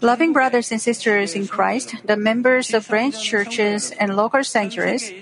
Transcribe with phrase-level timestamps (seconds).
[0.00, 5.12] Loving brothers and sisters in Christ, the members of branch churches and local sanctuaries,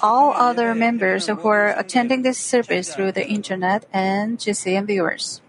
[0.00, 5.40] all other members who are attending this service through the internet, and GCN viewers.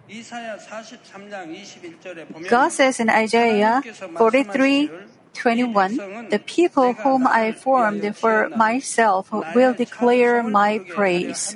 [2.49, 3.81] God says in Isaiah
[4.17, 4.91] forty-three
[5.33, 11.55] twenty-one, the people whom I formed for myself will declare my praise.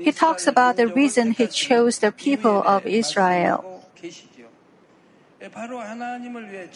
[0.00, 3.84] He talks about the reason he chose the people of Israel.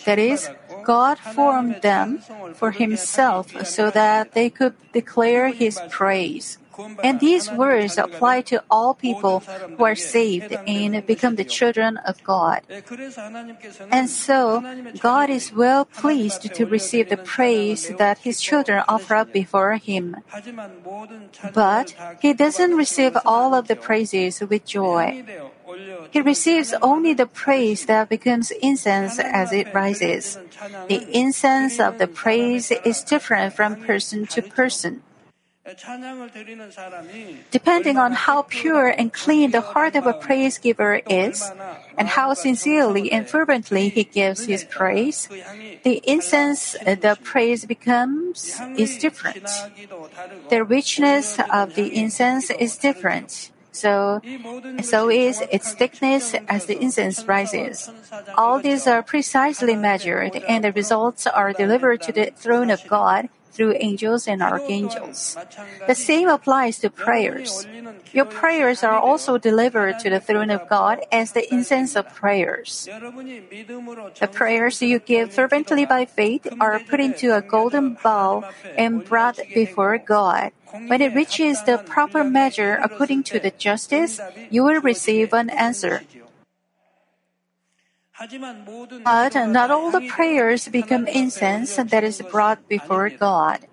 [0.04, 0.50] That is,
[0.82, 2.18] God formed them
[2.54, 6.58] for himself so that they could declare his praise.
[7.02, 9.40] And these words apply to all people
[9.76, 12.62] who are saved and become the children of God.
[13.90, 14.62] And so,
[14.98, 20.16] God is well pleased to receive the praise that His children offer up before Him.
[21.52, 25.24] But He doesn't receive all of the praises with joy.
[26.10, 30.38] He receives only the praise that becomes incense as it rises.
[30.88, 35.02] The incense of the praise is different from person to person.
[37.50, 41.50] Depending on how pure and clean the heart of a praise giver is,
[41.96, 45.26] and how sincerely and fervently he gives his praise,
[45.82, 49.48] the incense the praise becomes is different.
[50.50, 53.50] The richness of the incense is different.
[53.72, 54.20] So,
[54.82, 57.90] so is its thickness as the incense rises.
[58.36, 63.30] All these are precisely measured, and the results are delivered to the throne of God
[63.54, 65.38] through angels and archangels.
[65.86, 67.66] The same applies to prayers.
[68.12, 72.88] Your prayers are also delivered to the throne of God as the incense of prayers.
[74.20, 78.44] The prayers you give fervently by faith are put into a golden bowl
[78.76, 80.52] and brought before God.
[80.88, 86.02] When it reaches the proper measure according to the justice, you will receive an answer.
[88.16, 93.66] But not all the prayers become incense that is brought before God.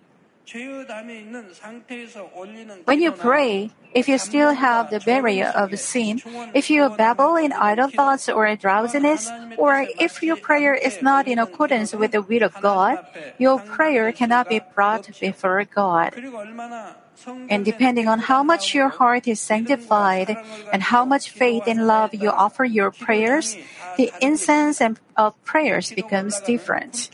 [2.86, 6.22] When you pray, if you still have the barrier of sin,
[6.54, 11.40] if you babble in idle thoughts or drowsiness, or if your prayer is not in
[11.40, 13.00] accordance with the will of God,
[13.38, 16.16] your prayer cannot be brought before God.
[17.50, 20.38] And depending on how much your heart is sanctified
[20.74, 23.56] and how much faith and love you offer your prayers,
[23.98, 27.10] the incense of prayers becomes different.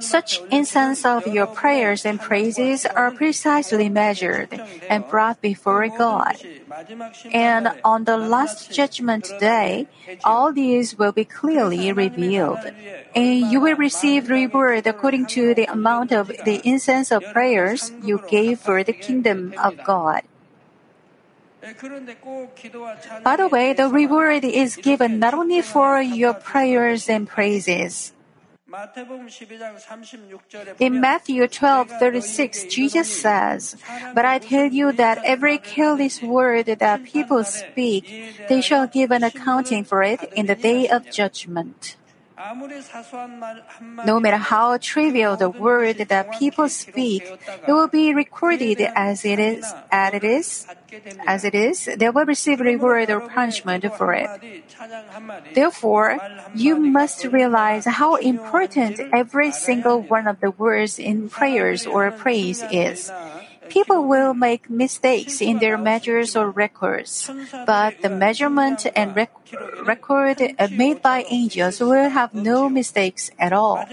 [0.00, 6.36] Such incense of your prayers and praises are precisely measured and brought before God.
[7.32, 9.88] And on the last judgment day,
[10.24, 12.60] all these will be clearly revealed.
[13.16, 18.20] And you will receive reward according to the amount of the incense of prayers you
[18.28, 20.20] gave for the kingdom of God.
[23.24, 28.12] By the way, the reward is given not only for your prayers and praises.
[30.78, 33.76] In Matthew 12:36, Jesus says,
[34.14, 38.04] "But I tell you that every careless word that people speak,
[38.48, 41.96] they shall give an accounting for it in the day of judgment."
[44.04, 47.22] No matter how trivial the word that people speak,
[47.66, 50.66] it will be recorded as it is, as it is,
[51.26, 51.88] as it is.
[51.96, 54.30] They will receive reward or punishment for it.
[55.54, 56.18] Therefore,
[56.54, 62.62] you must realize how important every single one of the words in prayers or praise
[62.72, 63.12] is.
[63.70, 67.30] People will make mistakes in their measures or records,
[67.64, 69.30] but the measurement and rec-
[69.86, 73.86] record made by angels will have no mistakes at all.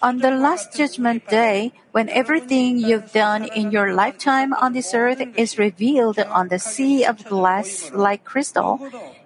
[0.00, 5.20] On the last judgment day, when everything you've done in your lifetime on this earth
[5.36, 8.78] is revealed on the sea of glass like crystal,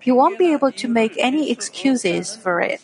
[0.03, 2.81] you won't be able to make any excuses for it.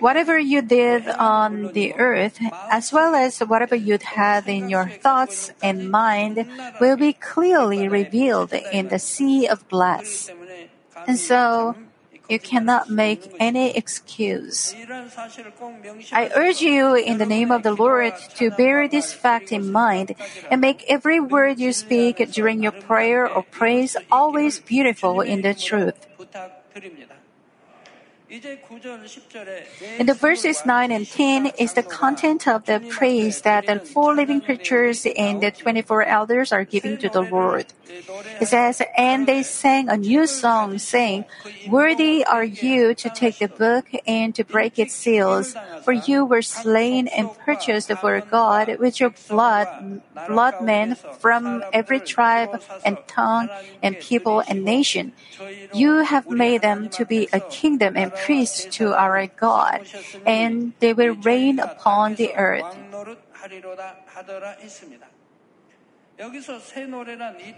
[0.00, 2.38] Whatever you did on the earth,
[2.70, 6.46] as well as whatever you'd had in your thoughts and mind,
[6.80, 10.30] will be clearly revealed in the sea of glass.
[11.06, 11.76] And so,
[12.30, 14.74] you cannot make any excuse.
[16.12, 20.14] I urge you in the name of the Lord to bear this fact in mind
[20.48, 25.54] and make every word you speak during your prayer or praise always beautiful in the
[25.54, 26.06] truth.
[28.30, 34.14] In the verses 9 and 10 is the content of the praise that the four
[34.14, 37.66] living creatures and the 24 elders are giving to the Lord.
[38.40, 41.24] It says, And they sang a new song, saying,
[41.66, 46.42] Worthy are you to take the book and to break its seals, for you were
[46.42, 53.48] slain and purchased for God with your blood, blood men from every tribe and tongue
[53.82, 55.12] and people and nation.
[55.72, 59.86] You have made them to be a kingdom and priests to our God,
[60.26, 62.66] and they will reign upon the earth.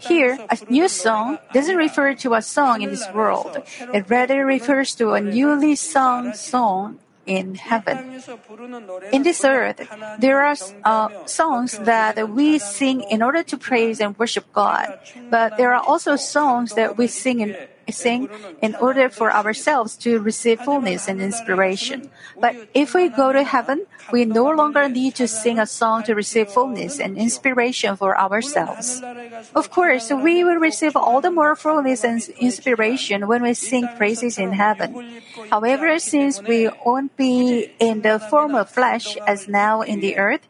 [0.07, 3.59] Here, a new song doesn't refer to a song in this world.
[3.93, 8.21] It rather refers to a newly sung song in heaven.
[9.13, 9.81] In this earth,
[10.19, 14.99] there are uh, songs that we sing in order to praise and worship God,
[15.31, 17.57] but there are also songs that we sing in
[17.93, 18.29] sing
[18.61, 22.11] in order for ourselves to receive fullness and inspiration.
[22.41, 26.15] But if we go to heaven, we no longer need to sing a song to
[26.15, 29.03] receive fullness and inspiration for ourselves.
[29.55, 34.39] Of course, we will receive all the more fullness and inspiration when we sing praises
[34.39, 35.23] in heaven.
[35.51, 40.43] However, since we won't be in the form of flesh as now in the earth,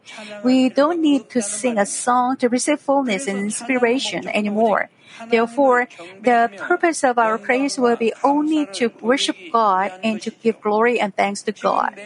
[0.43, 4.89] we don't need to sing a song to receive fullness and inspiration anymore.
[5.29, 5.87] Therefore,
[6.21, 10.99] the purpose of our praise will be only to worship God and to give glory
[10.99, 11.99] and thanks to God.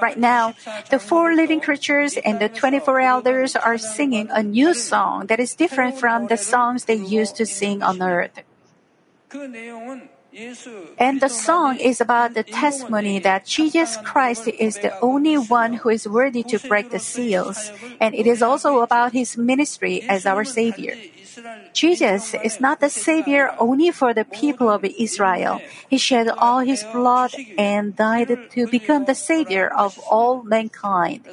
[0.00, 0.54] Right now,
[0.90, 5.54] the four living creatures and the 24 elders are singing a new song that is
[5.54, 8.42] different from the songs they used to sing on earth.
[10.98, 15.90] And the song is about the testimony that Jesus Christ is the only one who
[15.90, 17.70] is worthy to break the seals,
[18.00, 20.98] and it is also about his ministry as our Savior.
[21.72, 25.60] Jesus is not the Savior only for the people of Israel.
[25.88, 31.26] He shed all his blood and died to become the Savior of all mankind.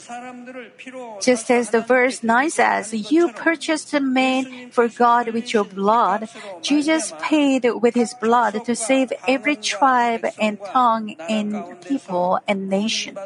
[1.22, 6.30] Just as the verse 9 says, You purchased man for God with your blood,
[6.62, 13.18] Jesus paid with his blood to save every tribe and tongue and people and nation.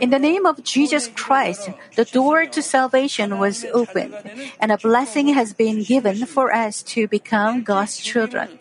[0.00, 4.14] In the name of Jesus Christ, the door to salvation was opened,
[4.60, 8.58] and a blessing has been given for us to become God's children.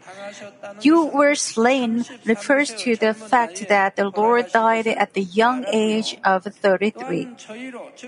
[0.81, 6.15] You were slain refers to the fact that the Lord died at the young age
[6.23, 7.27] of 33.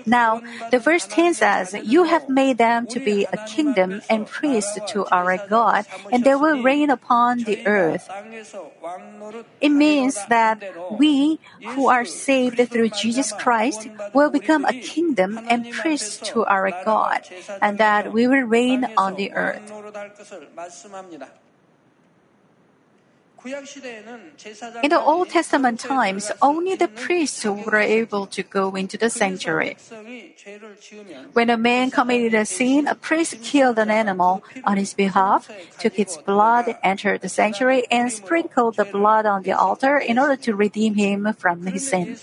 [0.06, 0.40] Now,
[0.70, 5.04] the verse 10 says, You have made them to be a kingdom and priests to
[5.12, 8.08] our God, and they will reign upon the earth.
[9.60, 10.62] It means that
[10.98, 11.40] we
[11.74, 17.28] who are saved through Jesus Christ will become a kingdom and priests to our God,
[17.60, 19.72] and that we will reign on the earth.
[23.44, 29.76] In the Old Testament times, only the priests were able to go into the sanctuary.
[31.32, 35.98] When a man committed a sin, a priest killed an animal on his behalf, took
[35.98, 40.54] its blood, entered the sanctuary, and sprinkled the blood on the altar in order to
[40.54, 42.16] redeem him from his sin.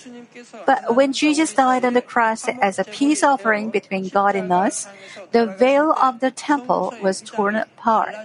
[0.66, 4.88] But when Jesus died on the cross as a peace offering between God and us,
[5.32, 8.16] the veil of the temple was torn apart.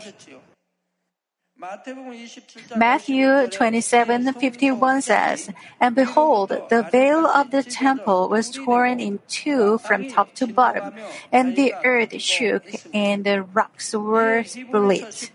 [2.76, 5.50] Matthew 27:51 says,
[5.81, 10.93] And behold, the veil of the temple was torn in two from top to bottom,
[11.32, 15.31] and the earth shook, and the rocks were split.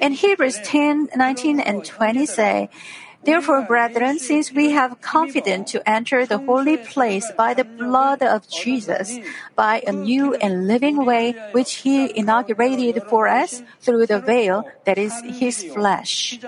[0.00, 2.68] In Hebrews 10:19 and 20 say,
[3.24, 8.48] Therefore, brethren, since we have confidence to enter the holy place by the blood of
[8.48, 9.18] Jesus,
[9.54, 14.98] by a new and living way which he inaugurated for us through the veil that
[14.98, 16.38] is his flesh.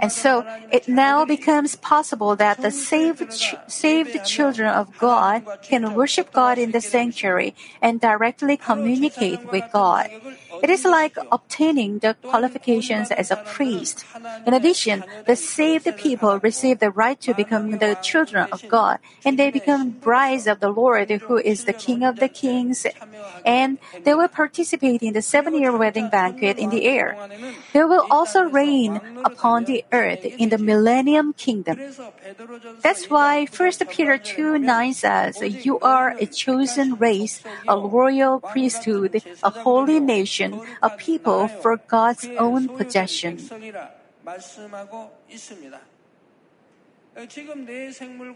[0.00, 3.32] And so it now becomes possible that the saved,
[3.66, 10.08] saved children of God can worship God in the sanctuary and directly communicate with God.
[10.62, 14.04] It is like obtaining the qualifications as a priest.
[14.46, 19.38] In addition, the saved people receive the right to become the children of God, and
[19.38, 22.86] they become brides of the Lord, who is the King of the kings,
[23.44, 27.16] and they will participate in the seven-year wedding banquet in the air.
[27.72, 28.77] They will also reign
[29.24, 31.78] upon the earth in the millennium kingdom.
[32.82, 39.22] That's why 1 Peter 2 9 says, You are a chosen race, a royal priesthood,
[39.42, 43.38] a holy nation, a people for God's own possession.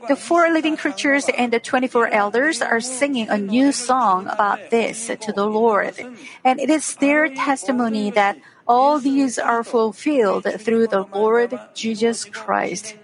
[0.09, 5.07] The four living creatures and the 24 elders are singing a new song about this
[5.07, 5.95] to the Lord.
[6.43, 8.39] And it is their testimony that
[8.73, 12.97] all these are fulfilled through the Lord Jesus Christ.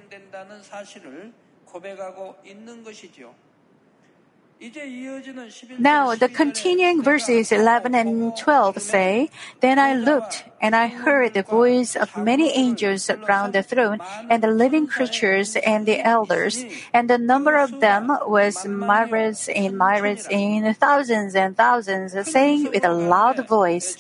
[5.79, 11.45] Now, the continuing verses 11 and 12 say, Then I looked, and I heard the
[11.45, 17.09] voice of many angels around the throne, and the living creatures and the elders, and
[17.09, 22.93] the number of them was myriads and myriads in thousands and thousands, saying with a
[22.93, 23.97] loud voice,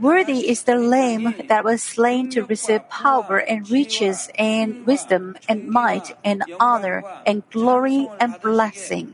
[0.00, 5.68] Worthy is the Lamb that was slain to receive power and riches and wisdom and
[5.68, 9.12] might and honor and glory and blessing.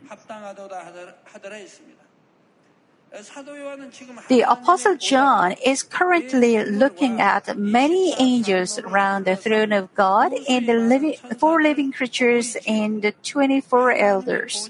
[4.28, 10.68] The Apostle John is currently looking at many angels around the throne of God and
[10.68, 14.68] the living, four living creatures and the 24 elders.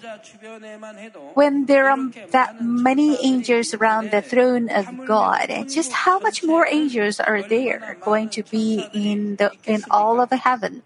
[1.34, 1.98] When there are
[2.30, 7.96] that many angels around the throne of God, just how much more angels are there
[8.00, 10.82] going to be in the in all of heaven?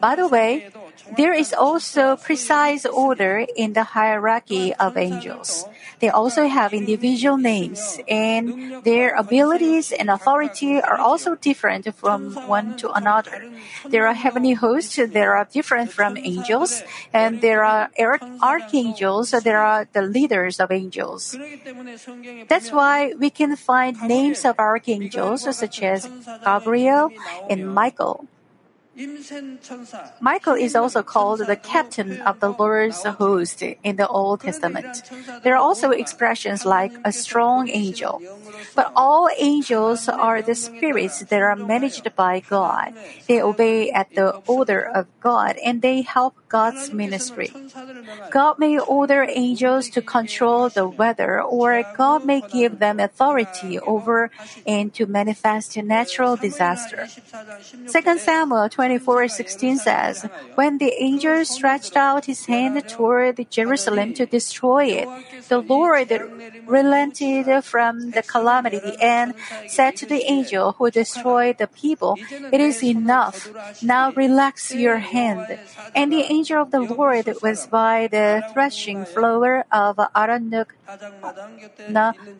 [0.00, 0.70] By the way,
[1.16, 5.66] there is also precise order in the hierarchy of angels.
[5.98, 12.76] They also have individual names, and their abilities and authority are also different from one
[12.76, 13.50] to another.
[13.88, 17.90] There are heavenly hosts that are different from angels, and there are
[18.40, 21.36] archangels that are the leaders of angels.
[22.46, 26.08] That's why we can find names of archangels such as
[26.44, 27.10] Gabriel
[27.50, 28.28] and Michael.
[30.20, 35.02] Michael is also called the captain of the Lord's host in the Old Testament.
[35.42, 38.22] There are also expressions like a strong angel.
[38.74, 42.94] But all angels are the spirits that are managed by God.
[43.28, 47.52] They obey at the order of God and they help God's ministry.
[48.30, 54.30] God may order angels to control the weather or God may give them authority over
[54.66, 57.08] and to manifest natural disaster.
[57.92, 64.86] 2 Samuel 24:16 says, When the angel stretched out his hand toward Jerusalem to destroy
[64.86, 65.08] it,
[65.48, 66.10] the Lord
[66.66, 69.34] relented from the calamity and
[69.66, 72.18] said to the angel who destroyed the people,
[72.52, 73.50] It is enough.
[73.82, 75.58] Now relax your hand.
[75.94, 80.66] And the angel of the Lord was by the threshing floor of Araunah,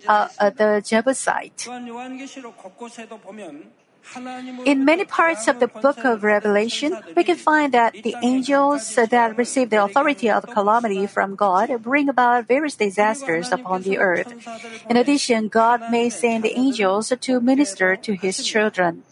[0.08, 1.66] uh, uh, the Jebusite.
[4.64, 9.36] In many parts of the book of Revelation, we can find that the angels that
[9.36, 14.32] receive the authority of calamity from God bring about various disasters upon the earth.
[14.88, 19.02] In addition, God may send angels to minister to his children.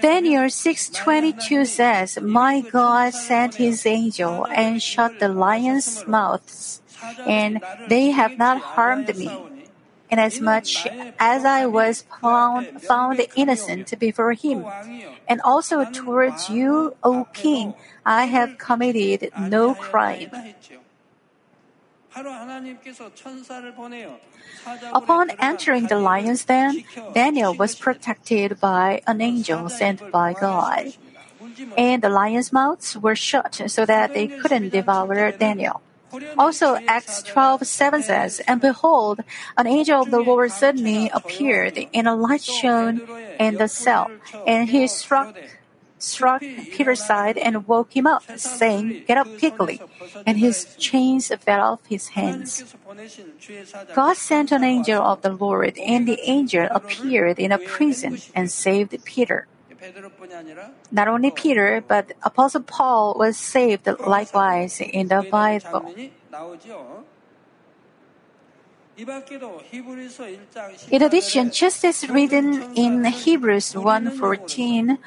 [0.00, 6.82] Daniel 6:22 says, "My God sent his angel and shut the lions' mouths,
[7.26, 9.51] and they have not harmed me."
[10.12, 10.86] Inasmuch
[11.18, 14.64] as I was found, found innocent before him.
[15.26, 20.30] And also towards you, O king, I have committed no crime.
[24.92, 30.92] Upon entering the lion's den, Daniel was protected by an angel sent by God.
[31.76, 35.80] And the lions' mouths were shut so that they couldn't devour Daniel.
[36.38, 39.20] Also, Acts 12 7 says, And behold,
[39.56, 43.00] an angel of the Lord suddenly appeared, and a light shone
[43.38, 44.10] in the cell,
[44.46, 45.36] and he struck
[46.02, 46.42] struck
[46.72, 49.80] Peter's side and woke him up, saying, Get up quickly.
[50.26, 52.74] And his chains fell off his hands.
[53.94, 58.50] God sent an angel of the Lord, and the angel appeared in a prison and
[58.50, 59.46] saved Peter.
[60.90, 65.94] Not only Peter, but Apostle Paul was saved likewise in the Bible.
[70.90, 74.98] In addition, just as written in Hebrews 1:14,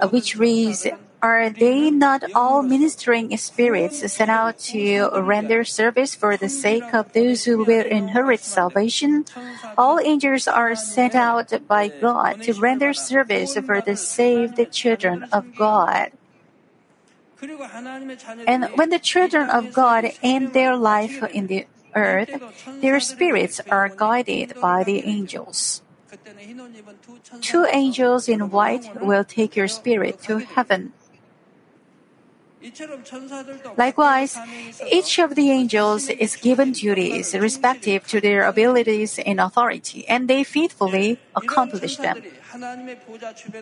[0.00, 0.86] uh, which reads,
[1.24, 7.14] are they not all ministering spirits sent out to render service for the sake of
[7.14, 9.24] those who will inherit salvation?
[9.78, 15.56] All angels are sent out by God to render service for the saved children of
[15.56, 16.12] God.
[18.46, 21.64] And when the children of God end their life in the
[21.96, 22.36] earth,
[22.82, 25.80] their spirits are guided by the angels.
[27.40, 30.92] Two angels in white will take your spirit to heaven.
[33.76, 34.38] Likewise,
[34.90, 40.44] each of the angels is given duties respective to their abilities and authority, and they
[40.44, 42.22] faithfully accomplish them.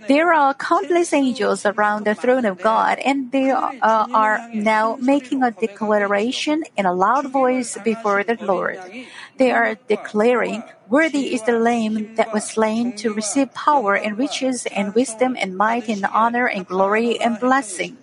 [0.06, 5.42] There are countless angels around the throne of God, and they uh, are now making
[5.42, 8.78] a declaration in a loud voice before the Lord.
[9.38, 14.66] They are declaring, Worthy is the Lamb that was slain to receive power and riches
[14.66, 17.96] and wisdom and might and honor and glory and blessing.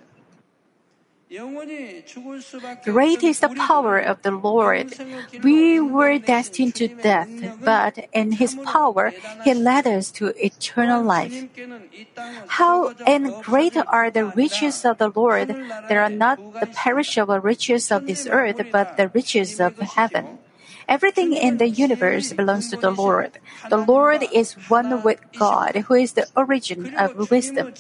[2.86, 4.98] Great is the power of the Lord.
[5.44, 7.30] We were destined to death,
[7.64, 11.46] but in His power, He led us to eternal life.
[12.48, 15.50] How and great are the riches of the Lord!
[15.88, 20.40] They are not the perishable riches of this earth, but the riches of heaven.
[20.90, 23.38] Everything in the universe belongs to the Lord.
[23.70, 27.74] The Lord is one with God, who is the origin of wisdom.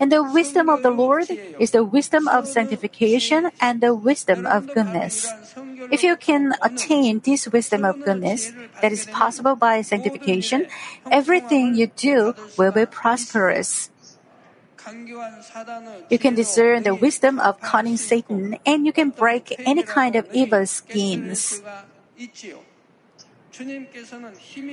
[0.00, 1.28] And the wisdom of the Lord
[1.60, 5.28] is the wisdom of sanctification and the wisdom of goodness.
[5.92, 10.66] If you can attain this wisdom of goodness that is possible by sanctification,
[11.12, 13.90] everything you do will be prosperous.
[16.08, 20.26] You can discern the wisdom of cunning Satan and you can break any kind of
[20.32, 21.60] evil schemes.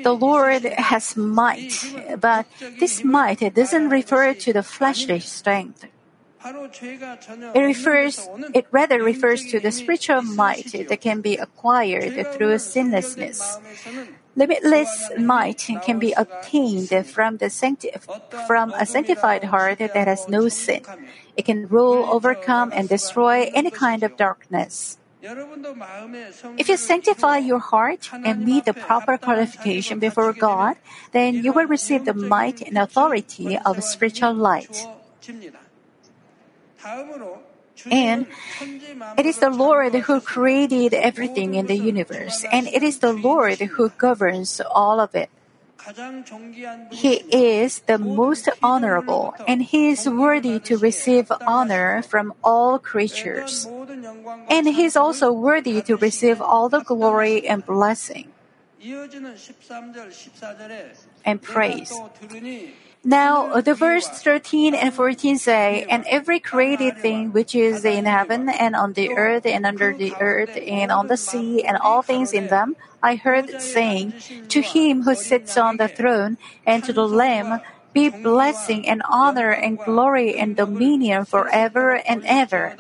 [0.04, 1.72] The Lord has might,
[2.20, 2.46] but
[2.80, 5.86] this might doesn't refer to the fleshly strength.
[6.46, 13.60] It refers, it rather refers to the spiritual might that can be acquired through sinlessness.
[14.36, 17.92] Limitless might can be obtained from the sancti-
[18.48, 20.82] from a sanctified heart that has no sin.
[21.38, 24.98] It can rule, overcome, and destroy any kind of darkness.
[25.24, 30.76] If you sanctify your heart and meet the proper qualification before God,
[31.14, 34.86] then you will receive the might and authority of spiritual light.
[37.90, 38.28] And
[39.18, 43.60] it is the Lord who created everything in the universe, and it is the Lord
[43.60, 45.30] who governs all of it.
[46.92, 53.68] He is the most honorable, and he is worthy to receive honor from all creatures.
[54.50, 58.32] And he is also worthy to receive all the glory and blessing
[61.26, 61.94] and praise.
[63.06, 68.48] Now, the verse 13 and 14 say, And every created thing which is in heaven
[68.48, 72.32] and on the earth and under the earth and on the sea and all things
[72.32, 74.14] in them, I heard saying,
[74.48, 77.60] To him who sits on the throne and to the Lamb
[77.92, 82.76] be blessing and honor and glory and dominion forever and ever.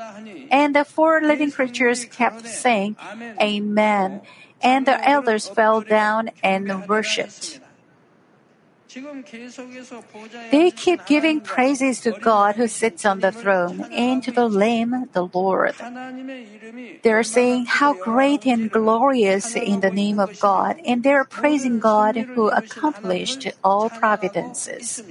[0.50, 2.95] And the four living creatures kept saying,
[3.41, 4.21] Amen.
[4.62, 7.60] And the elders fell down and worshipped.
[10.51, 15.10] They keep giving praises to God who sits on the throne and to the Lamb,
[15.13, 15.75] the Lord.
[17.01, 21.25] They are saying how great and glorious in the name of God, and they are
[21.25, 25.01] praising God who accomplished all providences.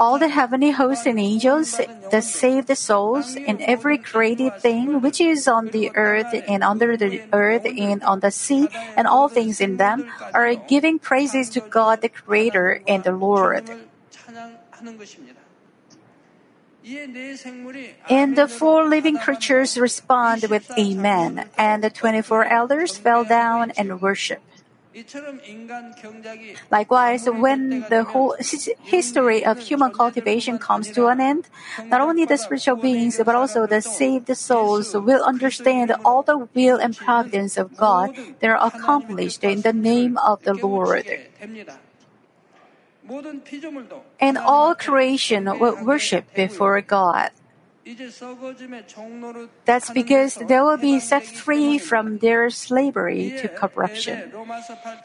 [0.00, 5.20] All the heavenly hosts and angels, the saved the souls, and every created thing which
[5.20, 9.60] is on the earth and under the earth and on the sea, and all things
[9.60, 13.68] in them, are giving praises to God the Creator and the Lord.
[18.10, 24.00] And the four living creatures respond with Amen, and the 24 elders fell down and
[24.00, 24.42] worship.
[26.70, 31.48] Likewise, when the whole history of human cultivation comes to an end,
[31.86, 36.78] not only the spiritual beings but also the saved souls will understand all the will
[36.78, 41.06] and providence of God that are accomplished in the name of the Lord.
[44.20, 47.30] And all creation will worship before God.
[49.66, 54.32] That's because they will be set free from their slavery to corruption.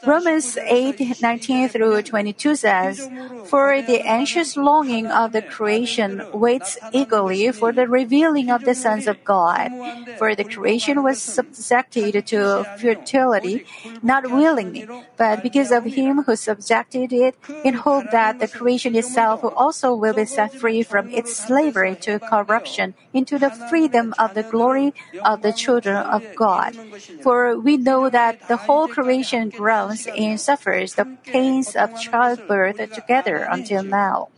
[0.06, 3.08] Romans 8 19 through 22 says,
[3.46, 9.06] For the anxious longing of the creation waits eagerly for the revealing of the sons
[9.06, 9.70] of God.
[10.16, 13.66] For the creation was subjected to futility,
[14.02, 14.88] not willingly,
[15.18, 20.14] but because of him who subjected it, in hope that the creation itself also will
[20.14, 22.69] be set free from its slavery to corruption
[23.12, 26.76] into the freedom of the glory of the children of God.
[27.20, 33.46] For we know that the whole creation groans and suffers the pains of childbirth together
[33.48, 34.28] until now.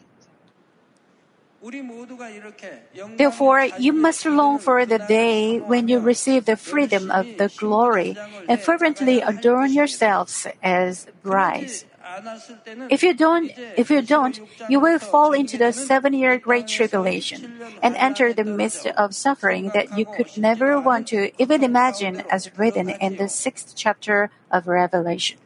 [3.17, 8.19] Therefore, you must long for the day when you receive the freedom of the glory
[8.49, 11.85] and fervently adorn yourselves as brides.
[12.91, 17.97] If you don't, if you don't, you will fall into the seven-year great tribulation and
[17.97, 22.91] enter the midst of suffering that you could never want to even imagine as written
[22.91, 25.39] in the sixth chapter of Revelation.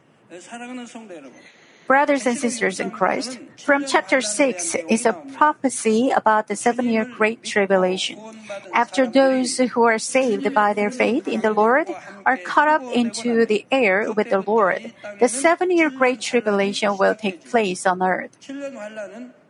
[1.87, 7.05] Brothers and sisters in Christ, from chapter 6 is a prophecy about the seven year
[7.05, 8.19] Great Tribulation.
[8.73, 11.87] After those who are saved by their faith in the Lord
[12.25, 17.15] are caught up into the air with the Lord, the seven year Great Tribulation will
[17.15, 18.35] take place on earth.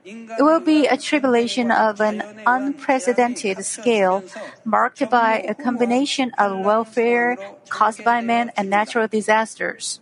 [0.08, 4.24] It will be a tribulation of an unprecedented scale,
[4.63, 7.36] marked by a combination of welfare
[7.67, 10.00] caused by man and natural disasters.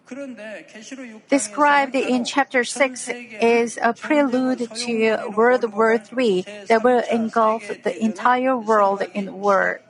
[1.28, 3.10] Described in chapter 6
[3.42, 9.82] is a prelude to World War III that will engulf the entire world in war.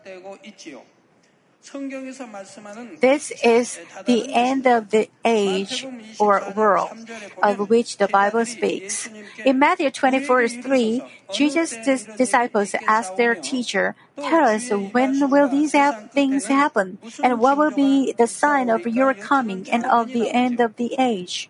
[3.01, 5.85] This is the end of the age
[6.19, 7.09] or world
[7.41, 9.09] of which the Bible speaks.
[9.45, 11.01] In Matthew 24 3,
[11.33, 15.75] Jesus' disciples asked their teacher, Tell us when will these
[16.11, 20.59] things happen, and what will be the sign of your coming and of the end
[20.59, 21.49] of the age?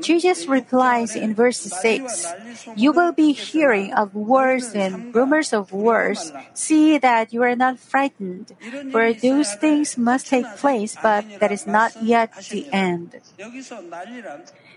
[0.00, 2.26] Jesus replies in verse 6
[2.76, 6.32] You will be hearing of wars and rumors of wars.
[6.54, 8.54] See that you are not frightened,
[8.92, 13.18] for those things must take place, but that is not yet the end.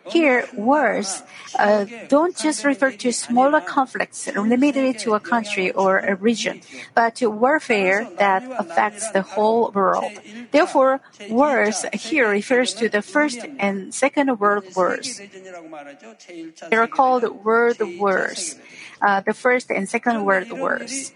[0.08, 1.24] Here, wars
[1.58, 6.62] uh, don't just refer to smaller conflicts limited to a country or a region,
[6.94, 10.12] but to warfare that affects the whole world.
[10.52, 15.22] Therefore, wars here refers to the First and Second World Wars.
[16.70, 18.56] They are called World Wars.
[19.02, 21.12] Uh, the First and Second World Wars.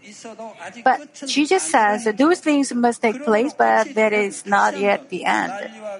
[0.83, 5.53] But Jesus says those things must take place, but that is not yet the end.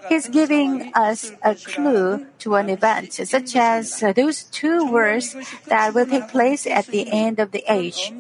[0.10, 2.70] He's giving us a clue to an
[3.12, 5.36] such as those two wars
[5.68, 8.12] that will take place at the end of the age.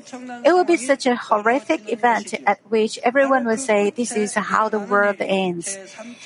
[0.46, 4.70] It will be such a horrific event at which everyone will say this is how
[4.70, 5.78] the world ends.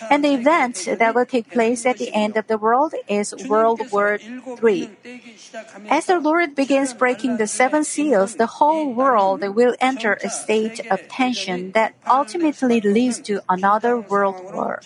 [0.10, 3.82] And the event that will take place at the end of the world is World
[3.91, 4.89] War III.
[5.89, 10.80] As the Lord begins breaking the seven seals, the whole world will enter a state
[10.91, 14.82] of tension that ultimately leads to another world war.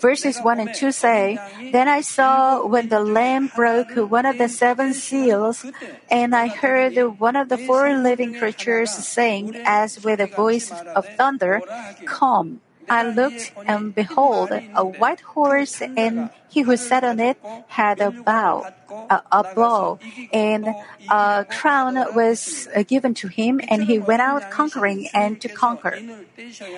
[0.00, 1.38] Verses 1 and 2 say,
[1.72, 5.64] Then I saw when the Lamb broke one of the seven seals,
[6.10, 11.06] and I heard one of the four living creatures saying, as with a voice of
[11.16, 11.62] thunder,
[12.04, 12.60] Come.
[12.88, 17.36] I looked, and behold, a white horse, and he who sat on it
[17.66, 18.64] had a bow,
[19.10, 19.98] a, a bow,
[20.32, 20.70] and
[21.10, 25.98] a crown was uh, given to him, and he went out conquering and to conquer.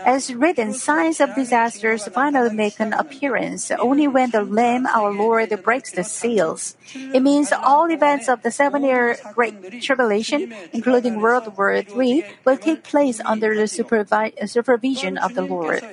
[0.06, 5.52] As written, signs of disasters finally make an appearance only when the Lamb, our Lord,
[5.62, 6.76] breaks the seals.
[6.94, 12.82] It means all events of the seven-year Great Tribulation, including World War III, will take
[12.82, 15.84] place under the supervi- supervision of the Lord.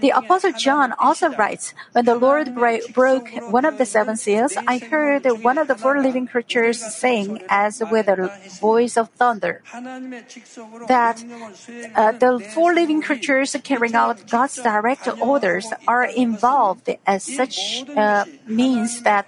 [0.00, 2.54] The Apostle John also writes, When the Lord
[3.04, 7.42] broke one of the seven seals, I heard one of the four living creatures saying,
[7.50, 9.60] as with a voice of thunder,
[10.88, 11.16] that
[11.94, 18.24] uh, the four living creatures carrying out God's direct orders are involved as such uh,
[18.46, 19.26] means that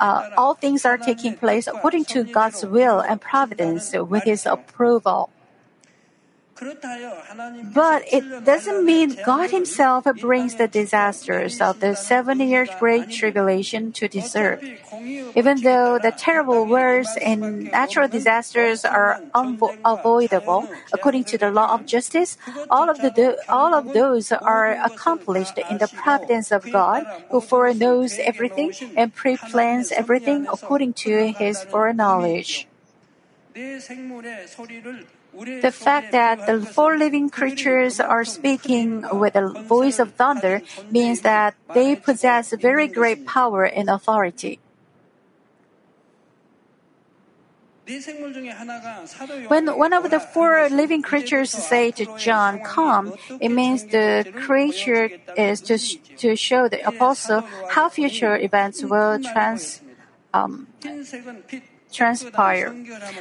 [0.00, 5.30] uh, all things are taking place according to God's will and providence with His approval.
[7.74, 13.92] But it doesn't mean God Himself brings the disasters of the seven years Great Tribulation
[13.92, 14.62] to deserve.
[15.34, 21.86] Even though the terrible wars and natural disasters are unavoidable according to the law of
[21.86, 22.36] justice,
[22.70, 28.18] all of, the, all of those are accomplished in the providence of God, who foreknows
[28.18, 32.68] everything and pre-plans everything according to His foreknowledge.
[35.32, 41.22] The fact that the four living creatures are speaking with a voice of thunder means
[41.22, 44.60] that they possess very great power and authority.
[49.48, 55.10] When one of the four living creatures say to John, "Come," it means the creature
[55.36, 55.76] is to
[56.22, 57.42] to show the apostle
[57.74, 59.82] how future events will trans
[60.32, 60.68] um,
[61.92, 62.70] transpire.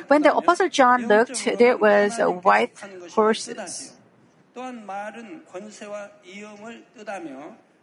[0.08, 2.74] When the Apostle John looked, there was a white
[3.12, 3.94] horses.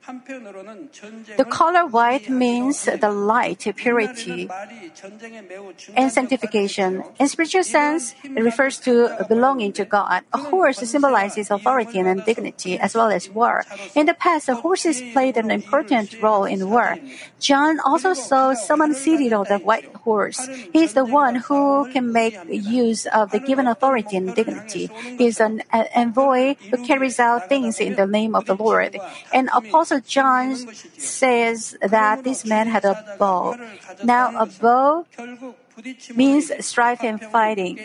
[0.07, 4.49] The color white means the light, purity,
[5.95, 7.05] and sanctification.
[7.19, 10.23] In spiritual sense, it refers to belonging to God.
[10.33, 13.67] A horse symbolizes authority and dignity as well as war.
[13.95, 16.99] In the past, horses played an important role in war.
[17.39, 20.49] John also saw someone seated on the white horse.
[20.73, 24.91] He is the one who can make use of the given authority and dignity.
[25.19, 28.97] He is an envoy who carries out things in the name of the Lord.
[29.33, 30.55] And Apostle John
[30.99, 33.57] says that this man had a bow.
[34.05, 35.07] Now, a bow
[36.15, 37.79] means strife and fighting.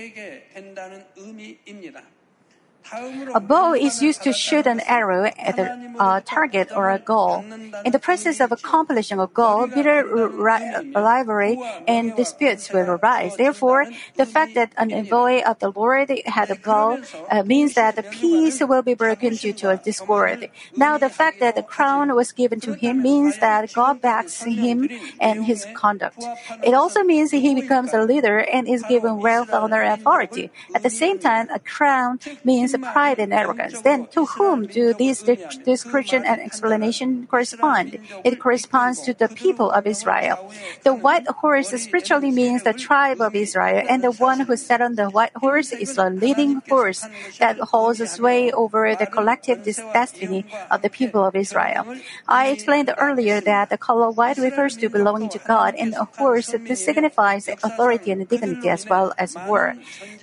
[3.34, 7.44] A bow is used to shoot an arrow at a target or a goal.
[7.86, 13.38] In the process of accomplishing a goal, bitter rivalry and disputes will arise.
[13.38, 17.96] Therefore, the fact that an envoy of the Lord had a bow uh, means that
[17.96, 20.50] the peace will be broken due to a discord.
[20.76, 24.90] Now, the fact that the crown was given to him means that God backs him
[25.20, 26.24] and his conduct.
[26.64, 30.52] It also means he becomes a leader and is given wealth, honor, and authority.
[30.76, 33.82] At the same time, a crown means pride and arrogance.
[33.82, 37.98] Then to whom do these description and explanation correspond?
[38.24, 40.40] It corresponds to the people of Israel.
[40.84, 44.96] The white horse spiritually means the tribe of Israel, and the one who sat on
[44.96, 47.08] the white horse is the leading force
[47.40, 51.88] that holds sway over the collective destiny of the people of Israel.
[52.28, 56.54] I explained earlier that the color white refers to belonging to God, and a horse
[56.74, 59.76] signifies authority and dignity as well as war.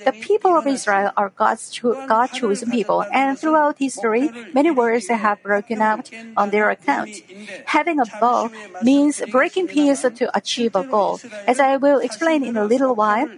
[0.05, 5.09] The people of Israel are God's true God chosen people, and throughout history, many wars
[5.09, 7.20] have broken out on their account.
[7.66, 8.50] Having a bow
[8.83, 11.20] means breaking peace to achieve a goal.
[11.46, 13.29] As I will explain in a little while,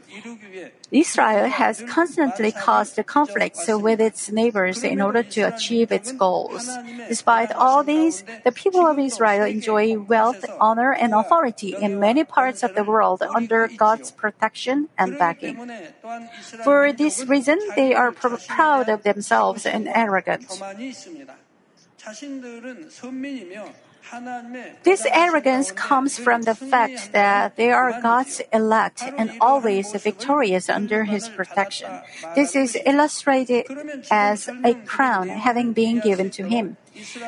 [0.93, 6.69] Israel has constantly caused conflicts with its neighbors in order to achieve its goals.
[7.09, 12.63] Despite all these, the people of Israel enjoy wealth, honor, and authority in many parts
[12.63, 15.57] of the world under God's protection and backing.
[16.63, 20.47] For this reason, they are proud of themselves and arrogant.
[24.83, 31.05] This arrogance comes from the fact that they are God's elect and always victorious under
[31.05, 31.91] His protection.
[32.35, 33.67] This is illustrated
[34.11, 36.77] as a crown having been given to Him.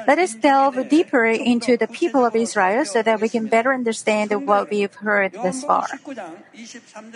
[0.07, 4.31] Let us delve deeper into the people of Israel so that we can better understand
[4.47, 5.87] what we've heard thus far.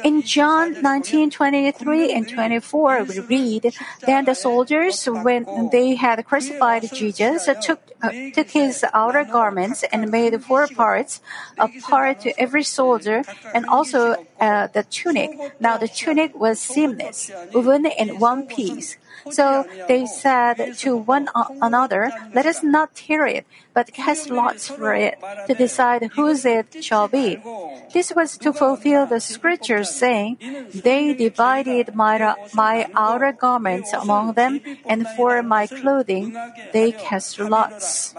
[0.05, 3.75] In John 19, 23 and 24, we read,
[4.07, 10.11] Then the soldiers, when they had crucified Jesus, took, uh, took his outer garments and
[10.11, 11.21] made four parts,
[11.59, 13.23] a part to every soldier,
[13.55, 15.31] and also uh, the tunic.
[15.61, 18.97] Now the tunic was seamless, woven in one piece.
[19.31, 21.29] So they said to one
[21.61, 26.83] another, Let us not tear it, but cast lots for it to decide whose it
[26.83, 27.39] shall be.
[27.93, 30.39] This was to fulfill the scriptures saying,
[30.75, 36.37] They divided my, my outer garments among them, and for my clothing
[36.73, 38.15] they cast lots.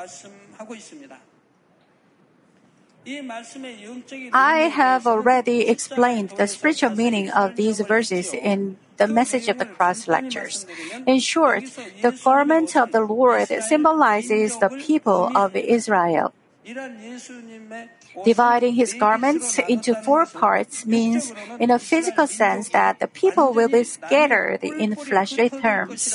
[4.34, 9.66] I have already explained the spiritual meaning of these verses in the message of the
[9.66, 10.68] cross lectures.
[11.08, 11.64] In short,
[12.04, 16.34] the garment of the Lord symbolizes the people of Israel.
[18.26, 23.70] Dividing his garments into four parts means, in a physical sense, that the people will
[23.70, 26.14] be scattered in fleshly terms.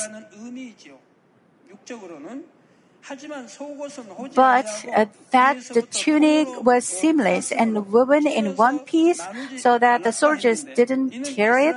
[4.33, 9.21] But uh, that the tunic was seamless and woven in one piece
[9.57, 11.75] so that the soldiers didn't tear it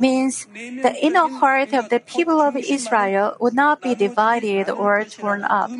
[0.00, 5.44] means the inner heart of the people of Israel would not be divided or torn
[5.44, 5.70] up.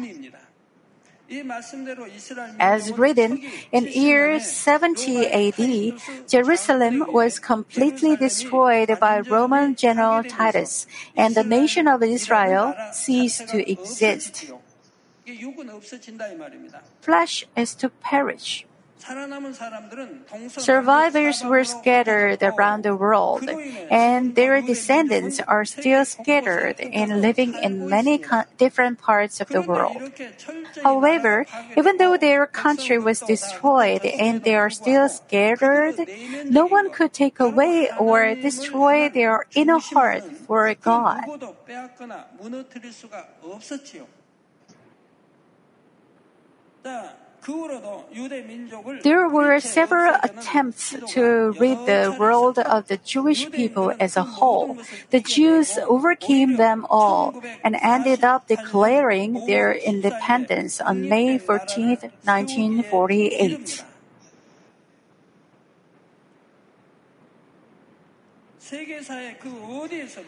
[2.58, 3.40] As written
[3.72, 11.88] in year 70 AD, Jerusalem was completely destroyed by Roman General Titus, and the nation
[11.88, 14.52] of Israel ceased to exist.
[17.00, 18.66] Flesh is to perish.
[20.48, 23.48] Survivors were scattered around the world,
[23.90, 28.22] and their descendants are still scattered and living in many
[28.58, 29.98] different parts of the world.
[30.82, 35.98] However, even though their country was destroyed and they are still scattered,
[36.46, 41.26] no one could take away or destroy their inner heart for God.
[49.02, 54.78] There were several attempts to rid the world of the Jewish people as a whole.
[55.10, 63.84] The Jews overcame them all and ended up declaring their independence on May 14, 1948.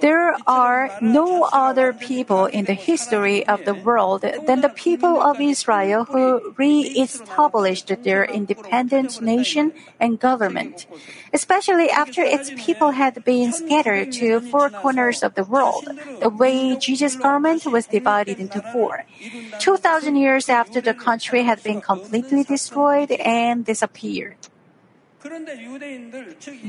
[0.01, 5.41] There are no other people in the history of the world than the people of
[5.41, 10.87] Israel who re-established their independent nation and government,
[11.33, 15.89] especially after its people had been scattered to four corners of the world,
[16.21, 19.05] the way Jesus' government was divided into four.
[19.59, 24.37] 2,000 years after the country had been completely destroyed and disappeared.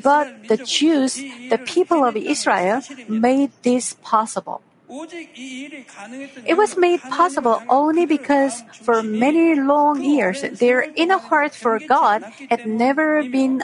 [0.02, 1.16] But the Jews,
[1.50, 4.62] the people of Israel, made this possible.
[4.88, 12.24] It was made possible only because for many long years their inner heart for God
[12.50, 13.64] had never been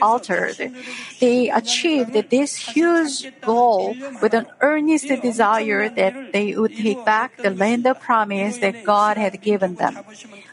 [0.00, 0.72] altered.
[1.20, 7.50] They achieved this huge goal with an earnest desire that they would take back the
[7.50, 9.98] land of promise that God had given them.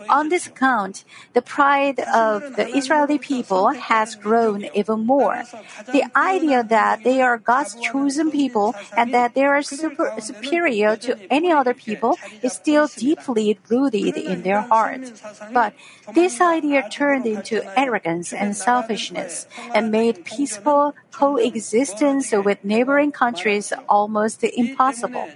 [0.10, 5.44] On this account, the pride of the Israeli people has grown even more.
[5.92, 11.16] The idea that they are God's chosen people and that they are super, superior to
[11.32, 15.12] any other people is still deeply rooted in their heart.
[15.54, 15.74] But
[16.14, 24.44] this idea turned into arrogance and selfishness and made peaceful coexistence with neighboring countries almost
[24.44, 25.28] impossible.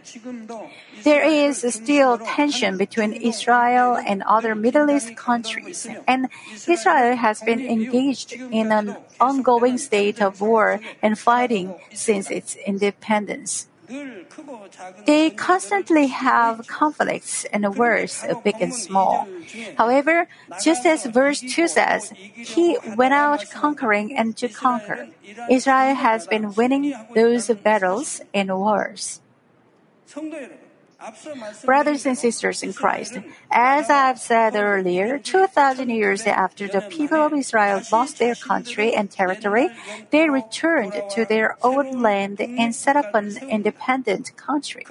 [1.04, 6.30] There is still tension between Israel and other Middle East countries, and
[6.68, 13.68] Israel has been engaged in an ongoing state of war and fighting since its independence.
[15.06, 19.28] They constantly have conflicts and wars, big and small.
[19.78, 20.28] However,
[20.64, 25.10] just as verse 2 says, He went out conquering and to conquer.
[25.50, 29.22] Israel has been winning those battles and wars.
[31.66, 33.18] Brothers and sisters in Christ,
[33.52, 39.10] as I've said earlier, 2,000 years after the people of Israel lost their country and
[39.10, 39.70] territory,
[40.12, 44.86] they returned to their own land and set up an independent country.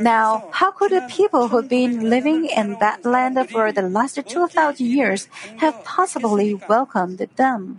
[0.00, 4.86] Now, how could the people who've been living in that land for the last 2,000
[4.86, 7.78] years have possibly welcomed them?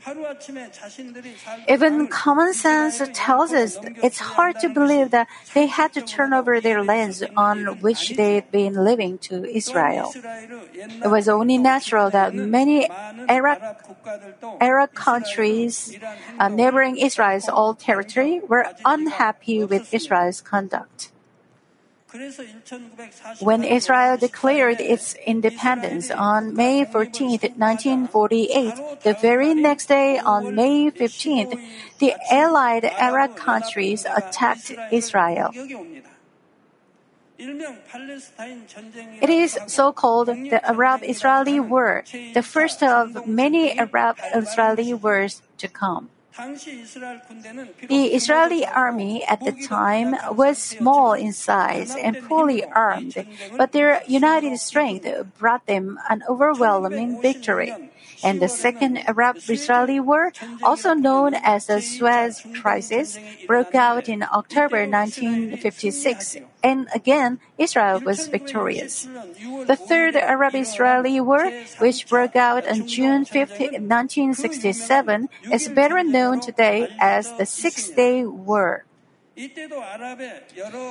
[1.68, 6.60] Even common sense tells us it's hard to believe that they had to turn over
[6.60, 10.14] their lands on which they'd been living to Israel.
[10.16, 12.90] It was only natural that many
[13.30, 13.60] Arab,
[14.60, 15.98] Arab countries
[16.40, 21.13] uh, neighboring Israel's old territory were unhappy with Israel's conduct.
[23.40, 30.92] When Israel declared its independence on May 14, 1948, the very next day on May
[30.92, 31.58] 15,
[32.00, 35.50] the Allied Arab countries attacked Israel.
[37.40, 45.42] It is so called the Arab Israeli War, the first of many Arab Israeli wars
[45.58, 46.10] to come.
[46.36, 54.02] The Israeli army at the time was small in size and poorly armed, but their
[54.08, 57.93] united strength brought them an overwhelming victory.
[58.24, 60.32] And the Second Arab-Israeli War,
[60.64, 68.28] also known as the Suez Crisis, broke out in October 1956, and again Israel was
[68.28, 69.08] victorious.
[69.68, 76.88] The Third Arab-Israeli War, which broke out on June 5, 1967, is better known today
[77.00, 78.86] as the Six-Day War.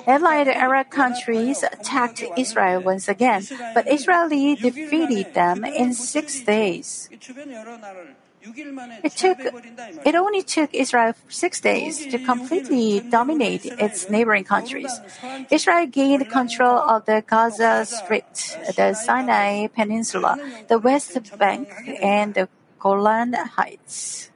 [0.07, 7.09] Allied Arab countries attacked Israel once again, but Israel defeated them in six days.
[9.05, 9.39] It took,
[10.05, 14.91] it only took Israel six days to completely dominate its neighboring countries.
[15.49, 18.27] Israel gained control of the Gaza Strip,
[18.75, 21.71] the Sinai Peninsula, the West Bank,
[22.03, 22.49] and the
[22.81, 24.32] Golan Heights.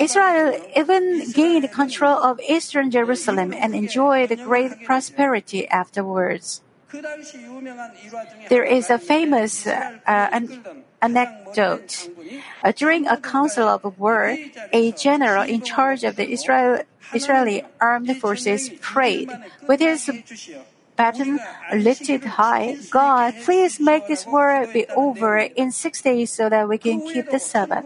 [0.00, 6.62] Israel even gained control of eastern Jerusalem and enjoyed great prosperity afterwards.
[8.48, 10.62] There is a famous uh, an
[11.02, 12.08] anecdote.
[12.62, 14.36] Uh, during a council of war,
[14.72, 19.30] a general in charge of the Israel, Israeli armed forces prayed
[19.66, 20.10] with his
[20.96, 21.40] baton
[21.72, 26.78] lifted high, God, please make this war be over in six days so that we
[26.78, 27.84] can keep the Sabbath.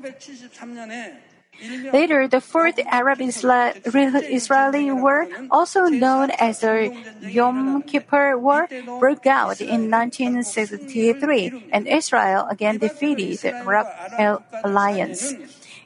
[1.92, 8.68] Later, the Fourth Arab Israeli War, also known as the Yom Kippur War,
[9.00, 15.34] broke out in 1963, and Israel again defeated the Arab Alliance.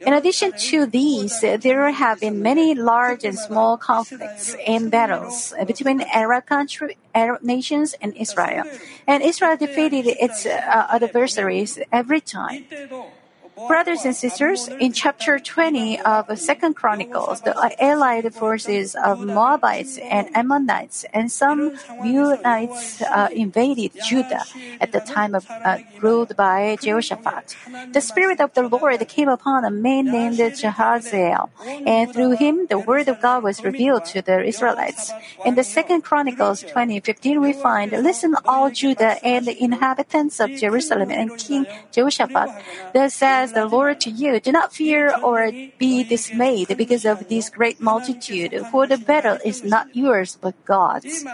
[0.05, 6.01] In addition to these, there have been many large and small conflicts and battles between
[6.01, 8.63] Arab country, Arab nations and Israel,
[9.07, 12.65] and Israel defeated its uh, adversaries every time.
[13.55, 20.27] Brothers and sisters, in chapter 20 of Second Chronicles, the allied forces of Moabites and
[20.35, 24.43] Ammonites and some Meunites uh, invaded Judah
[24.81, 27.55] at the time of uh, ruled by Jehoshaphat.
[27.93, 31.49] The Spirit of the Lord came upon a man named Jehaziel,
[31.85, 35.13] and through him the word of God was revealed to the Israelites.
[35.45, 41.11] In the Second Chronicles 20:15, we find, "Listen, all Judah and the inhabitants of Jerusalem
[41.11, 42.49] and King Jehoshaphat,
[42.93, 47.49] thus says the Lord to you, do not fear or be dismayed because of this
[47.49, 51.25] great multitude, for the battle is not yours but God's.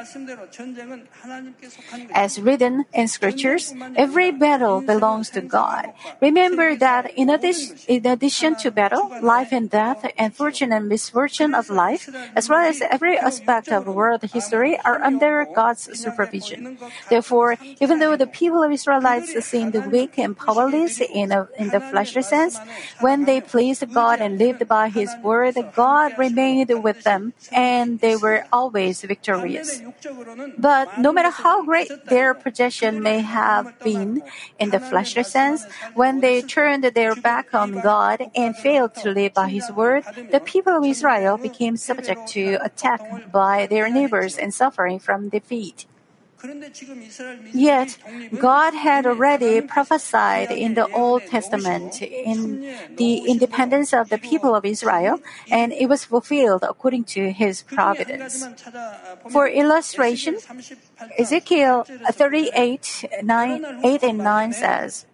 [2.14, 5.93] As written in scriptures, every battle belongs to God.
[6.22, 11.53] Remember that in addition, in addition to battle, life and death, and fortune and misfortune
[11.53, 16.78] of life, as well as every aspect of world history, are under God's supervision.
[17.10, 21.80] Therefore, even though the people of Israelites seemed weak and powerless in, a, in the
[21.99, 22.59] fleshly sense,
[22.99, 28.15] when they pleased God and lived by His word, God remained with them, and they
[28.15, 29.81] were always victorious.
[30.57, 34.23] But no matter how great their possession may have been
[34.59, 39.33] in the fleshly sense, when they turned their back on God and failed to live
[39.33, 44.53] by His word, the people of Israel became subject to attack by their neighbors and
[44.53, 45.85] suffering from defeat.
[47.53, 47.97] Yet,
[48.37, 52.63] God had already prophesied in the Old Testament in
[52.95, 55.19] the independence of the people of Israel,
[55.51, 58.47] and it was fulfilled according to His providence.
[59.29, 60.37] For illustration,
[61.17, 65.05] Ezekiel 38, 9, 8 and 9 says,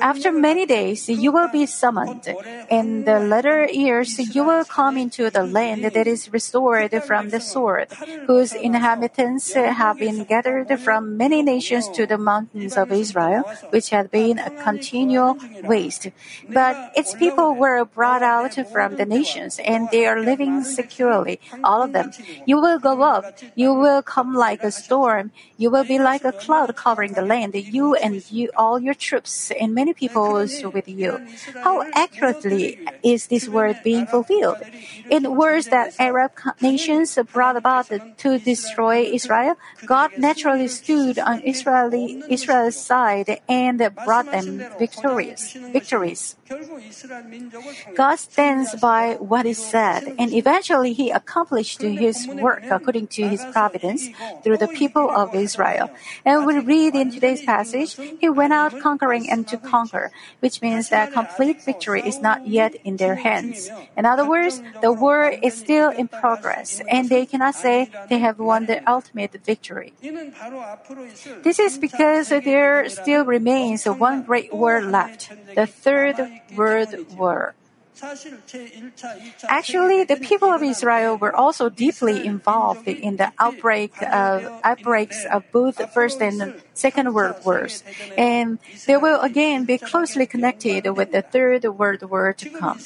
[0.00, 2.26] after many days, you will be summoned.
[2.68, 7.40] In the latter years, you will come into the land that is restored from the
[7.40, 7.92] sword,
[8.26, 14.10] whose inhabitants have been gathered from many nations to the mountains of Israel, which had
[14.10, 16.08] been a continual waste.
[16.48, 21.82] But its people were brought out from the nations, and they are living securely, all
[21.82, 22.10] of them.
[22.44, 23.38] You will go up.
[23.54, 25.30] You will come like a storm.
[25.56, 29.35] You will be like a cloud covering the land, you and you, all your troops
[29.58, 31.20] and many peoples with you.
[31.62, 34.62] How accurately is this word being fulfilled?
[35.10, 42.24] In words that Arab nations brought about to destroy Israel, God naturally stood on Israeli,
[42.28, 46.36] Israel's side and brought them victorious, victories.
[47.94, 53.44] God stands by what is said, and eventually He accomplished His work according to His
[53.52, 54.08] providence
[54.42, 55.90] through the people of Israel.
[56.24, 60.88] And we read in today's passage, He went out conquering and to conquer, which means
[60.90, 63.70] that complete victory is not yet in their hands.
[63.96, 68.38] In other words, the war is still in progress, and they cannot say they have
[68.38, 69.94] won the ultimate victory.
[71.42, 77.54] This is because there still remains one great war left, the Third World War.
[79.48, 85.44] Actually, the people of Israel were also deeply involved in the outbreak of outbreaks of
[85.52, 87.82] both the First and Second World Wars,
[88.18, 92.78] and they will again be closely connected with the Third World War to come.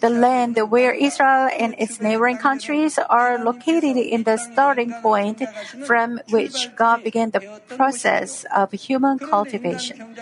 [0.00, 5.42] The land where Israel and its neighboring countries are located in the starting point
[5.86, 10.14] from which God began the process of human cultivation.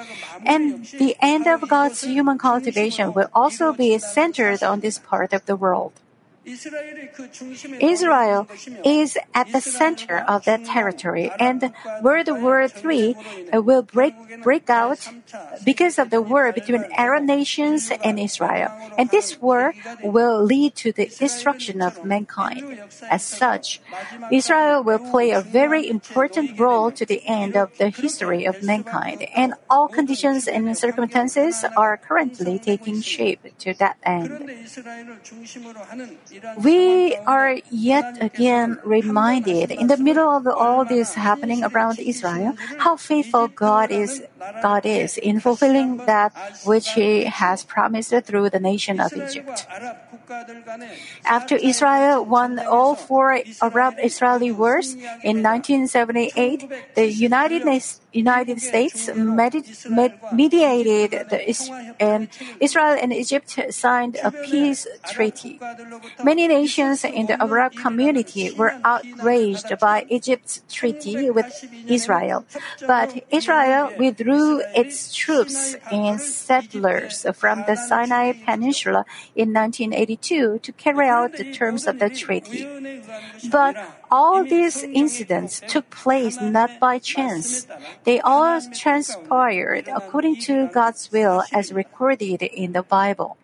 [0.47, 5.47] And the end of God's human cultivation will also be centered on this part of
[5.47, 5.93] the world.
[7.81, 8.47] Israel
[8.85, 11.73] is at the center of that territory, and
[12.03, 13.17] World War III
[13.55, 15.09] will break, break out
[15.65, 18.69] because of the war between Arab nations and Israel.
[18.99, 19.73] And this war
[20.03, 22.79] will lead to the destruction of mankind.
[23.11, 23.81] As such,
[24.31, 29.23] Israel will play a very important role to the end of the history of mankind,
[29.35, 34.31] and all conditions and circumstances are currently taking shape to that end.
[36.63, 42.97] We are yet again reminded in the middle of all this happening around Israel how
[42.97, 44.23] faithful God is
[44.63, 46.33] God is in fulfilling that
[46.65, 49.67] which he has promised through the nation of Egypt.
[51.25, 57.65] After Israel won all four Arab Israeli wars in 1978, the United
[58.15, 62.29] United States medi- med- mediated the is- and
[62.61, 65.59] Israel and Egypt signed a peace treaty.
[66.23, 71.51] Many nations in the Arab community were outraged by Egypt's treaty with
[71.87, 72.47] Israel,
[72.87, 79.05] but Israel withdrew its troops and settlers from the Sinai Peninsula
[79.35, 82.63] in 1982 to carry out the terms of the treaty.
[83.51, 83.77] But
[84.15, 87.67] all these incidents took place not by chance.
[88.05, 93.37] They all transpired according to God's will as recorded in the Bible.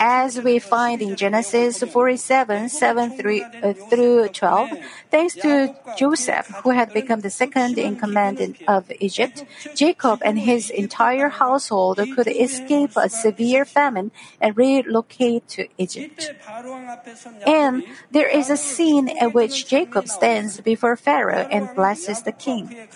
[0.00, 4.70] As we find in Genesis 47, 7 through, uh, through 12,
[5.10, 9.44] thanks to Joseph, who had become the second in command of Egypt,
[9.74, 14.10] Jacob and his entire household could escape a severe famine
[14.40, 16.32] and relocate to Egypt.
[17.46, 22.88] And there is a scene at which Jacob stands before Pharaoh and blesses the king.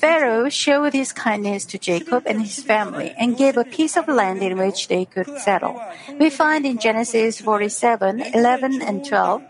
[0.00, 4.40] Pharaoh showed his kindness to Jacob and his family and gave a piece of land
[4.42, 5.78] in which they could settle.
[6.18, 9.42] We find in Genesis 47, 11 and 12.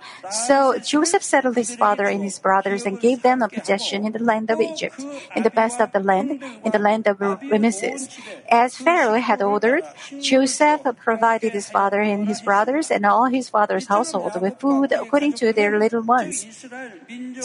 [0.49, 4.19] So Joseph settled his father and his brothers and gave them a possession in the
[4.19, 4.99] land of Egypt,
[5.37, 8.11] in the best of the land, in the land of Ramesses.
[8.51, 9.85] As Pharaoh had ordered,
[10.21, 15.35] Joseph provided his father and his brothers and all his father's household with food according
[15.35, 16.67] to their little ones.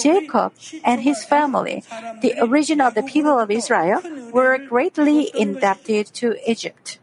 [0.02, 0.54] Jacob
[0.84, 1.84] and his family,
[2.22, 4.02] the origin of the people of Israel,
[4.32, 6.99] were greatly indebted to Egypt.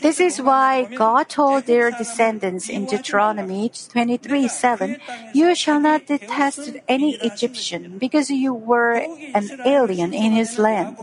[0.00, 4.96] This is why God told their descendants in Deuteronomy 23 7,
[5.34, 8.94] You shall not detest any Egyptian, because you were
[9.34, 10.96] an alien in his land.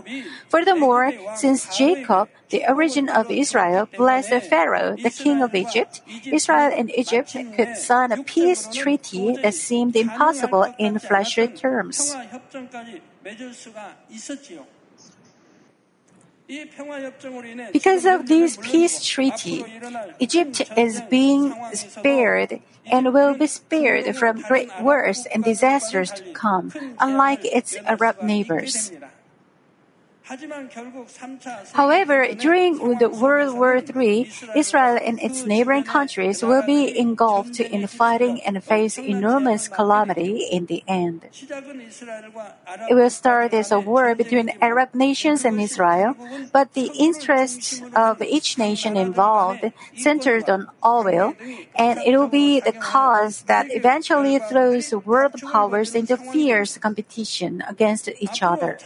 [0.49, 6.89] Furthermore, since Jacob, the origin of Israel, blessed Pharaoh, the king of Egypt, Israel and
[6.97, 12.15] Egypt could sign a peace treaty that seemed impossible in fleshly terms.
[17.73, 19.65] Because of this peace treaty,
[20.19, 26.71] Egypt is being spared and will be spared from great wars and disasters to come,
[26.99, 28.91] unlike its Arab neighbors.
[31.73, 37.87] However, during the World War III, Israel and its neighboring countries will be engulfed in
[37.87, 41.27] fighting and face enormous calamity in the end.
[42.89, 46.15] It will start as a war between Arab nations and Israel,
[46.51, 51.35] but the interests of each nation involved centered on oil,
[51.75, 58.09] and it will be the cause that eventually throws world powers into fierce competition against
[58.19, 58.77] each other.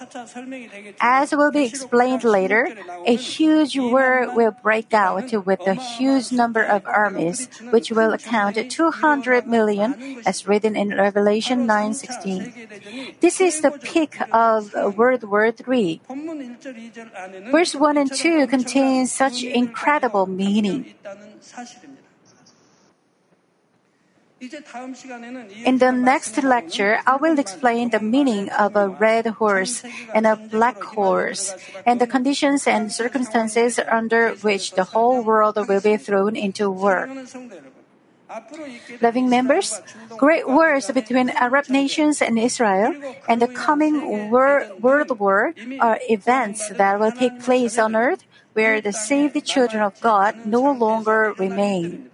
[1.00, 2.76] As will be explained later,
[3.06, 8.58] a huge war will break out with a huge number of armies, which will account
[8.58, 13.20] 200 million, as written in Revelation 9:16.
[13.20, 16.02] This is the peak of World War III.
[17.52, 20.94] Verse 1 and 2 contain such incredible meaning.
[24.42, 29.84] In the next lecture, I will explain the meaning of a red horse
[30.16, 31.54] and a black horse,
[31.86, 37.08] and the conditions and circumstances under which the whole world will be thrown into war.
[39.02, 39.80] Loving members,
[40.18, 42.96] great wars between Arab nations and Israel
[43.28, 48.24] and the coming war, world war are events that will take place on earth
[48.54, 52.11] where the saved children of God no longer remain.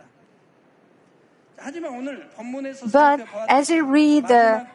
[2.92, 4.66] But as we read, uh,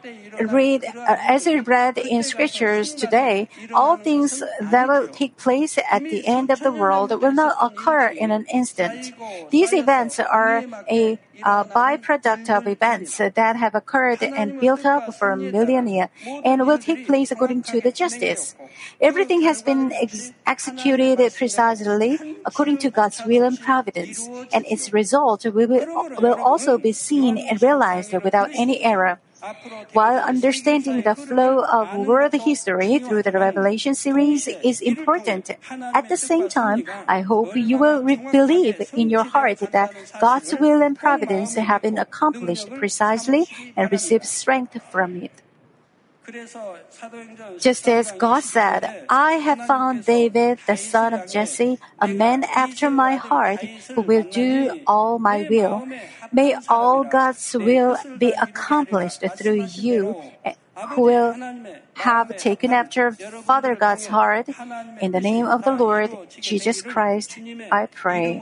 [0.51, 6.03] read uh, as we read in scriptures today, all things that will take place at
[6.03, 9.13] the end of the world will not occur in an instant.
[9.49, 15.35] These events are a a byproduct of events that have occurred and built up for
[15.35, 16.09] millennia
[16.45, 18.55] and will take place according to the justice.
[19.01, 25.45] Everything has been ex- executed precisely according to God's will and providence, and its result
[25.45, 25.85] will, be,
[26.21, 29.19] will also be seen and realized without any error.
[29.93, 35.51] While understanding the flow of world history through the Revelation series is important,
[35.93, 40.55] at the same time, I hope you will re- believe in your heart that God's
[40.55, 45.42] will and providence have been accomplished precisely and receive strength from it.
[47.59, 52.89] Just as God said, I have found David, the son of Jesse, a man after
[52.89, 53.59] my heart,
[53.93, 55.85] who will do all my will.
[56.31, 60.15] May all God's will be accomplished through you,
[60.45, 60.53] eh,
[60.95, 61.35] who will
[61.95, 64.47] have taken after Father God's heart.
[65.01, 66.09] In the name of the Lord
[66.39, 67.37] Jesus Christ,
[67.71, 68.41] I pray.